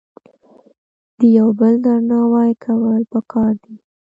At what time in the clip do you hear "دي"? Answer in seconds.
3.63-3.75